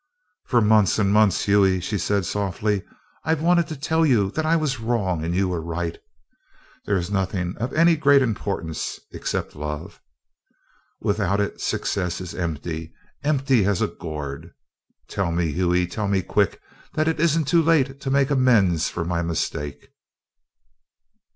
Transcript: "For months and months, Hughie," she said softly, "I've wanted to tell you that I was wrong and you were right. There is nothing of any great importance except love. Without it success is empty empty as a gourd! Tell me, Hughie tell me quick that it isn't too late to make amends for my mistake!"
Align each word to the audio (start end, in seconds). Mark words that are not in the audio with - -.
"For 0.45 0.61
months 0.61 0.97
and 0.97 1.13
months, 1.13 1.45
Hughie," 1.45 1.79
she 1.79 1.99
said 1.99 2.25
softly, 2.25 2.81
"I've 3.23 3.43
wanted 3.43 3.67
to 3.67 3.75
tell 3.75 4.03
you 4.03 4.31
that 4.31 4.47
I 4.47 4.55
was 4.55 4.79
wrong 4.79 5.23
and 5.23 5.35
you 5.35 5.47
were 5.49 5.61
right. 5.61 5.99
There 6.87 6.97
is 6.97 7.11
nothing 7.11 7.55
of 7.59 7.71
any 7.73 7.95
great 7.97 8.23
importance 8.23 8.99
except 9.11 9.55
love. 9.55 10.01
Without 11.01 11.39
it 11.39 11.61
success 11.61 12.19
is 12.19 12.33
empty 12.33 12.91
empty 13.23 13.63
as 13.65 13.79
a 13.79 13.87
gourd! 13.87 14.55
Tell 15.07 15.31
me, 15.31 15.51
Hughie 15.51 15.85
tell 15.85 16.07
me 16.07 16.23
quick 16.23 16.59
that 16.95 17.07
it 17.07 17.19
isn't 17.19 17.45
too 17.45 17.61
late 17.61 18.01
to 18.01 18.09
make 18.09 18.31
amends 18.31 18.89
for 18.89 19.05
my 19.05 19.21
mistake!" 19.21 19.89